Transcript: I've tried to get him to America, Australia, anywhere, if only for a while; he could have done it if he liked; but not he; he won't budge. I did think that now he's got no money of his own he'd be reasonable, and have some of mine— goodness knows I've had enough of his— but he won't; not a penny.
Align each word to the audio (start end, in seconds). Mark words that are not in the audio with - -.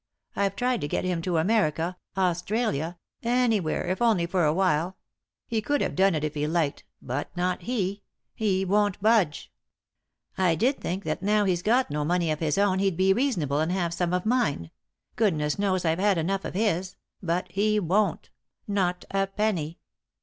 I've 0.35 0.55
tried 0.55 0.81
to 0.81 0.87
get 0.87 1.05
him 1.05 1.21
to 1.21 1.37
America, 1.37 1.95
Australia, 2.17 2.97
anywhere, 3.21 3.85
if 3.85 4.01
only 4.01 4.25
for 4.25 4.45
a 4.45 4.51
while; 4.51 4.97
he 5.45 5.61
could 5.61 5.79
have 5.81 5.95
done 5.95 6.15
it 6.15 6.23
if 6.23 6.33
he 6.33 6.47
liked; 6.47 6.83
but 7.03 7.29
not 7.37 7.61
he; 7.61 8.01
he 8.33 8.65
won't 8.65 8.99
budge. 8.99 9.51
I 10.39 10.55
did 10.55 10.79
think 10.79 11.03
that 11.03 11.21
now 11.21 11.45
he's 11.45 11.61
got 11.61 11.91
no 11.91 12.03
money 12.03 12.31
of 12.31 12.39
his 12.39 12.57
own 12.57 12.79
he'd 12.79 12.97
be 12.97 13.13
reasonable, 13.13 13.59
and 13.59 13.71
have 13.71 13.93
some 13.93 14.11
of 14.11 14.25
mine— 14.25 14.71
goodness 15.17 15.59
knows 15.59 15.85
I've 15.85 15.99
had 15.99 16.17
enough 16.17 16.45
of 16.45 16.55
his— 16.55 16.95
but 17.21 17.51
he 17.51 17.79
won't; 17.79 18.31
not 18.67 19.05
a 19.11 19.27
penny. 19.27 19.77